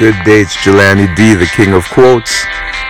Good 0.00 0.24
day, 0.24 0.40
it's 0.40 0.56
Jelani 0.56 1.14
D, 1.14 1.34
the 1.34 1.44
king 1.44 1.74
of 1.74 1.84
quotes. 1.90 2.32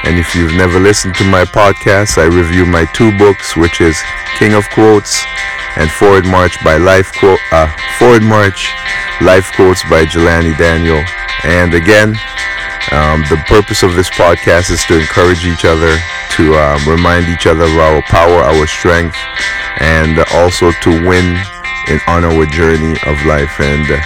And 0.04 0.16
if 0.16 0.32
you've 0.32 0.54
never 0.54 0.78
listened 0.78 1.17
to 1.17 1.25
my 1.25 1.43
podcast, 1.43 2.19
I 2.19 2.27
review 2.27 2.65
my 2.65 2.85
two 2.94 3.10
books, 3.19 3.56
which 3.56 3.81
is 3.81 4.01
King 4.38 4.54
of 4.54 4.62
Quotes 4.71 5.27
and 5.75 5.91
Forward 5.91 6.25
March 6.25 6.62
by 6.62 6.77
Life 6.77 7.11
Quote, 7.19 7.41
uh, 7.51 7.67
Forward 7.99 8.23
March, 8.23 8.71
Life 9.21 9.51
Quotes 9.57 9.83
by 9.91 10.07
Jelani 10.07 10.57
Daniel. 10.57 11.03
And 11.43 11.75
again, 11.75 12.11
um, 12.95 13.27
the 13.27 13.42
purpose 13.48 13.82
of 13.82 13.96
this 13.96 14.08
podcast 14.11 14.70
is 14.70 14.84
to 14.84 15.00
encourage 15.00 15.45
each 15.45 15.64
other, 15.64 15.90
to 16.38 16.54
um, 16.54 16.79
remind 16.86 17.27
each 17.27 17.48
other 17.48 17.64
of 17.64 17.74
our 17.74 18.02
power, 18.02 18.38
our 18.46 18.68
strength, 18.68 19.18
and 19.82 20.22
also 20.30 20.70
to 20.70 20.90
win 21.02 21.34
in 21.90 21.98
on 22.06 22.22
our 22.22 22.46
journey 22.46 22.95
of 23.02 23.18
life. 23.27 23.58
And 23.58 23.90
uh, 23.90 23.98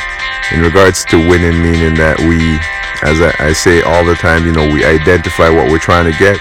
in 0.57 0.63
regards 0.63 1.05
to 1.13 1.19
winning, 1.19 1.61
meaning 1.61 1.97
that 1.97 2.17
we 2.21 2.57
as 3.05 3.21
I, 3.21 3.37
I, 3.39 3.53
say 3.53 3.83
all 3.83 4.05
the 4.05 4.17
time, 4.17 4.47
you 4.49 4.53
know, 4.53 4.65
we 4.65 4.85
identify 4.85 5.53
what 5.53 5.69
we're 5.69 5.79
trying 5.79 6.11
to 6.11 6.19
get 6.19 6.41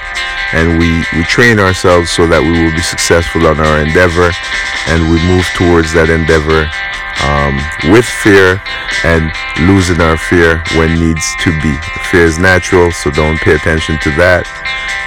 and 0.56 0.80
we, 0.80 1.04
we 1.12 1.28
train 1.28 1.60
ourselves 1.60 2.10
so 2.10 2.26
that 2.26 2.40
we 2.40 2.56
will 2.56 2.72
be 2.72 2.82
successful 2.82 3.46
on 3.52 3.60
our 3.60 3.84
endeavor 3.84 4.32
and 4.88 5.12
we 5.12 5.20
move 5.28 5.44
towards 5.60 5.92
that 5.92 6.08
endeavor 6.08 6.64
um, 7.28 7.60
with 7.92 8.08
fear 8.08 8.64
and 9.04 9.28
losing 9.68 10.00
our 10.00 10.16
fear 10.16 10.64
when 10.80 10.96
needs 10.96 11.36
to 11.44 11.52
be. 11.60 11.76
Fear 12.08 12.32
is 12.32 12.40
natural, 12.40 12.96
so 12.96 13.12
don't 13.12 13.36
pay 13.44 13.60
attention 13.60 14.00
to 14.00 14.16
that. 14.16 14.48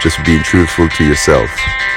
Just 0.04 0.20
being 0.28 0.44
truthful 0.44 0.92
to 0.92 1.08
yourself. 1.08 1.48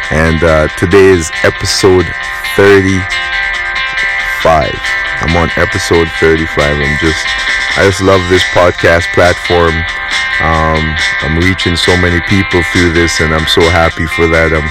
And 0.08 0.39
uh, 0.39 0.72
today 0.80 1.12
is 1.12 1.28
episode 1.44 2.08
35. 2.55 4.72
I'm 5.20 5.36
on 5.36 5.52
episode 5.59 6.08
35. 6.16 6.48
I'm 6.64 6.95
just 7.03 7.28
I 7.80 7.88
just 7.88 8.04
love 8.04 8.20
this 8.28 8.44
podcast 8.52 9.08
platform. 9.16 9.72
Um, 10.44 10.84
I'm 11.24 11.40
reaching 11.40 11.80
so 11.80 11.96
many 12.04 12.20
people 12.28 12.60
through 12.76 12.92
this, 12.92 13.23
and 13.23 13.31
I'm 13.31 13.48
so 13.48 13.64
happy 13.72 14.03
for 14.20 14.28
that. 14.28 14.52
I'm 14.52 14.67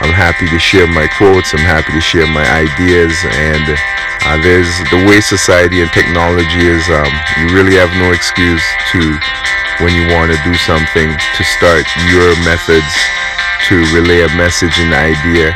I'm 0.00 0.16
happy 0.16 0.48
to 0.48 0.56
share 0.56 0.88
my 0.88 1.04
quotes. 1.20 1.52
I'm 1.52 1.60
happy 1.60 1.92
to 1.92 2.00
share 2.00 2.24
my 2.32 2.40
ideas, 2.48 3.12
and 3.36 3.76
uh, 4.24 4.40
there's 4.40 4.72
the 4.88 5.04
way 5.04 5.20
society 5.20 5.84
and 5.84 5.92
technology 5.92 6.64
is. 6.64 6.80
Um, 6.88 7.12
you 7.44 7.52
really 7.52 7.76
have 7.76 7.92
no 8.00 8.08
excuse 8.16 8.64
to 8.96 9.00
when 9.84 9.92
you 9.92 10.08
want 10.08 10.32
to 10.32 10.40
do 10.40 10.56
something 10.64 11.12
to 11.12 11.42
start 11.44 11.84
your 12.08 12.32
methods 12.48 12.88
to 13.70 13.78
relay 13.94 14.26
a 14.26 14.30
message 14.34 14.74
and 14.82 14.90
idea. 14.90 15.54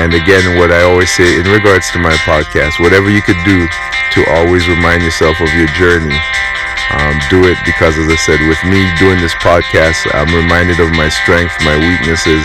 And 0.00 0.16
again, 0.16 0.56
what 0.56 0.72
I 0.72 0.80
always 0.88 1.12
say 1.12 1.36
in 1.36 1.44
regards 1.52 1.92
to 1.92 2.00
my 2.00 2.16
podcast, 2.24 2.80
whatever 2.80 3.12
you 3.12 3.20
could 3.20 3.36
do 3.44 3.68
to 4.16 4.20
always 4.32 4.64
remind 4.64 5.04
yourself 5.04 5.36
of 5.44 5.52
your 5.52 5.68
journey. 5.76 6.16
Um, 6.96 7.20
do 7.28 7.44
it 7.52 7.60
because, 7.68 8.00
as 8.00 8.08
I 8.08 8.16
said, 8.16 8.40
with 8.48 8.58
me 8.64 8.80
doing 8.96 9.20
this 9.20 9.36
podcast, 9.44 10.08
I'm 10.16 10.32
reminded 10.32 10.80
of 10.80 10.88
my 10.96 11.12
strength, 11.12 11.52
my 11.60 11.76
weaknesses, 11.76 12.42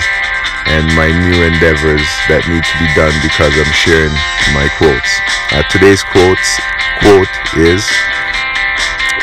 and 0.67 0.83
my 0.99 1.07
new 1.07 1.47
endeavors 1.47 2.03
that 2.27 2.43
need 2.51 2.67
to 2.67 2.75
be 2.75 2.89
done 2.91 3.15
because 3.23 3.55
I'm 3.55 3.71
sharing 3.71 4.13
my 4.51 4.67
quotes. 4.75 5.11
Uh, 5.55 5.63
today's 5.71 6.03
quotes 6.03 6.59
quote 7.07 7.31
is 7.55 7.87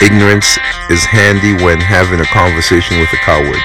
ignorance 0.00 0.56
is 0.88 1.04
handy 1.04 1.52
when 1.60 1.84
having 1.84 2.20
a 2.24 2.28
conversation 2.32 2.96
with 2.98 3.12
a 3.12 3.20
coward 3.22 3.60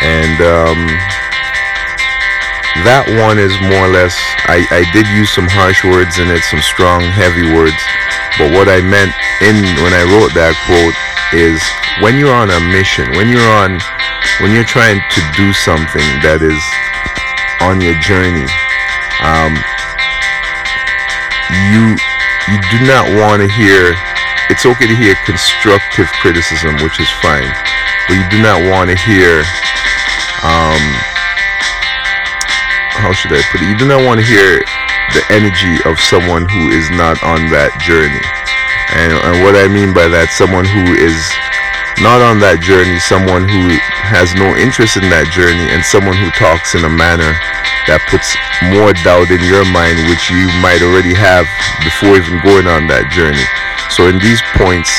and 0.00 0.40
um, 0.40 0.80
that 2.86 3.04
one 3.18 3.38
is 3.38 3.52
more 3.66 3.90
or 3.90 3.92
less 3.92 4.14
I, 4.46 4.62
I 4.70 4.82
did 4.94 5.06
use 5.10 5.30
some 5.30 5.50
harsh 5.50 5.82
words 5.82 6.22
in 6.22 6.30
it 6.30 6.42
some 6.46 6.62
strong 6.62 7.02
heavy 7.02 7.50
words. 7.50 7.78
But 8.38 8.54
what 8.54 8.70
I 8.70 8.80
meant 8.80 9.12
in 9.42 9.58
when 9.82 9.92
I 9.92 10.06
wrote 10.06 10.32
that 10.38 10.54
quote 10.64 10.96
is 11.34 11.58
when 12.02 12.16
you're 12.16 12.34
on 12.34 12.50
a 12.50 12.60
mission 12.70 13.10
when 13.18 13.28
you're 13.28 13.52
on 13.58 13.78
when 14.40 14.54
you're 14.54 14.68
trying 14.68 15.02
to 15.02 15.20
do 15.36 15.52
something 15.52 16.06
that 16.22 16.40
is 16.40 16.62
on 17.60 17.82
your 17.82 17.98
journey 18.00 18.46
um, 19.20 19.52
you 21.74 21.98
you 22.48 22.58
do 22.70 22.78
not 22.86 23.04
want 23.18 23.42
to 23.42 23.48
hear 23.50 23.94
it's 24.50 24.66
okay 24.66 24.86
to 24.86 24.96
hear 24.98 25.14
constructive 25.24 26.10
criticism 26.18 26.74
which 26.82 26.98
is 26.98 27.08
fine. 27.22 27.46
But 28.10 28.18
you 28.18 28.26
do 28.34 28.42
not 28.42 28.58
want 28.66 28.90
to 28.90 28.98
hear 28.98 29.46
um, 30.42 30.82
how 32.98 33.12
should 33.12 33.32
I 33.32 33.42
put 33.50 33.62
it? 33.62 33.68
You 33.70 33.78
do 33.78 33.86
not 33.86 34.02
want 34.02 34.18
to 34.18 34.26
hear 34.26 34.62
the 35.14 35.22
energy 35.30 35.78
of 35.86 35.98
someone 35.98 36.46
who 36.46 36.70
is 36.70 36.86
not 36.94 37.18
on 37.22 37.50
that 37.50 37.74
journey. 37.82 38.22
And, 38.94 39.14
and 39.14 39.34
what 39.46 39.54
I 39.54 39.70
mean 39.70 39.94
by 39.94 40.10
that, 40.10 40.34
someone 40.34 40.66
who 40.66 40.98
is 40.98 41.18
not 42.02 42.24
on 42.24 42.40
that 42.40 42.64
journey, 42.64 42.98
someone 42.98 43.46
who 43.46 43.76
has 44.06 44.32
no 44.34 44.56
interest 44.56 44.96
in 44.96 45.06
that 45.12 45.28
journey, 45.30 45.68
and 45.70 45.84
someone 45.84 46.16
who 46.16 46.32
talks 46.34 46.74
in 46.74 46.82
a 46.82 46.90
manner 46.90 47.30
that 47.86 48.02
puts 48.08 48.34
more 48.72 48.94
doubt 49.04 49.30
in 49.30 49.42
your 49.44 49.66
mind, 49.68 49.98
which 50.08 50.32
you 50.32 50.48
might 50.64 50.80
already 50.80 51.12
have 51.12 51.44
before 51.84 52.16
even 52.16 52.40
going 52.40 52.66
on 52.66 52.88
that 52.88 53.10
journey. 53.12 53.44
So, 53.92 54.06
in 54.06 54.22
these 54.22 54.40
points 54.54 54.90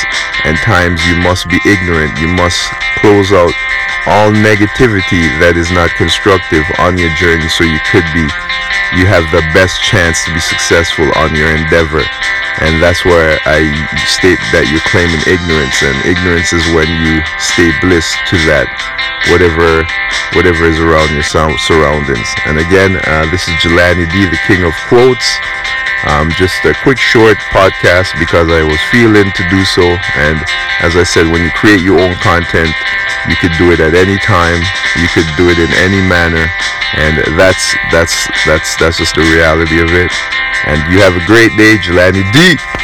and 0.44 0.56
times, 0.60 1.00
you 1.08 1.16
must 1.24 1.48
be 1.48 1.58
ignorant. 1.64 2.16
You 2.20 2.28
must 2.28 2.60
close 3.00 3.32
out 3.32 3.54
all 4.06 4.34
negativity 4.34 5.30
that 5.38 5.54
is 5.54 5.70
not 5.70 5.94
constructive 5.94 6.66
on 6.82 6.98
your 6.98 7.12
journey 7.14 7.46
so 7.46 7.62
you 7.62 7.78
could 7.86 8.06
be. 8.10 8.26
You 8.98 9.06
have 9.08 9.24
the 9.30 9.44
best 9.54 9.78
chance 9.80 10.20
to 10.26 10.34
be 10.34 10.42
successful 10.42 11.06
on 11.16 11.32
your 11.38 11.48
endeavor. 11.54 12.02
And 12.60 12.82
that's 12.82 13.06
where 13.08 13.40
i 13.48 13.64
state 14.04 14.42
that 14.52 14.68
you're 14.68 14.84
claiming 14.92 15.22
ignorance 15.24 15.80
and 15.80 15.96
ignorance 16.04 16.52
is 16.52 16.62
when 16.76 16.90
you 17.00 17.24
stay 17.40 17.72
bliss 17.80 18.04
to 18.28 18.36
that 18.44 18.68
whatever 19.32 19.86
whatever 20.36 20.68
is 20.68 20.76
around 20.76 21.08
your 21.16 21.24
surroundings. 21.24 22.28
And 22.44 22.60
again 22.60 23.00
uh, 23.08 23.24
this 23.32 23.48
is 23.48 23.56
jelani 23.64 24.04
d 24.12 24.28
the 24.28 24.40
king 24.44 24.68
of 24.68 24.76
quotes. 24.90 25.24
Um, 26.04 26.34
just 26.34 26.58
a 26.66 26.74
quick 26.82 26.98
short 26.98 27.38
podcast 27.54 28.18
because 28.18 28.50
I 28.50 28.66
was 28.66 28.78
feeling 28.90 29.30
to 29.30 29.44
do 29.48 29.62
so. 29.64 29.86
And 30.18 30.42
as 30.82 30.98
I 30.98 31.06
said, 31.06 31.30
when 31.30 31.46
you 31.46 31.50
create 31.54 31.80
your 31.80 32.00
own 32.02 32.18
content, 32.18 32.74
you 33.28 33.36
could 33.36 33.52
do 33.58 33.70
it 33.70 33.80
at 33.80 33.94
any 33.94 34.18
time. 34.18 34.60
You 34.98 35.08
could 35.14 35.28
do 35.36 35.48
it 35.48 35.58
in 35.58 35.70
any 35.78 36.02
manner, 36.02 36.50
and 36.98 37.38
that's 37.38 37.74
that's 37.90 38.26
that's 38.46 38.74
that's 38.76 38.98
just 38.98 39.14
the 39.14 39.22
reality 39.22 39.80
of 39.80 39.90
it. 39.94 40.12
And 40.66 40.78
you 40.92 40.98
have 41.00 41.14
a 41.14 41.24
great 41.26 41.54
day, 41.56 41.78
Jelani 41.78 42.26
D. 42.32 42.81